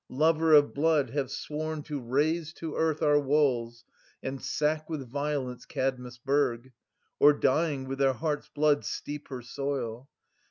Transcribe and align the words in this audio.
7 0.09 0.17
Lover 0.17 0.53
of 0.53 0.73
blood, 0.73 1.11
have 1.11 1.29
sworn 1.29 1.83
to 1.83 1.99
raze 2.01 2.53
to 2.53 2.75
earth 2.75 3.03
Our 3.03 3.19
walls, 3.19 3.83
and 4.23 4.41
sack 4.41 4.89
with 4.89 5.07
violence 5.07 5.67
Kadmus' 5.67 6.17
burg. 6.17 6.71
Or, 7.19 7.33
dying, 7.33 7.87
with 7.87 7.99
their 7.99 8.13
hearts' 8.13 8.49
blood 8.51 8.83
steep 8.83 9.27
her 9.27 9.43
soil. 9.43 10.09